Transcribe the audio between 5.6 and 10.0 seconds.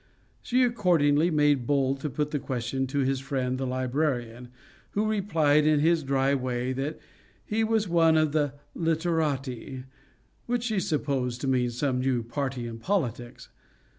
in his dry way, that he was one of the Literati;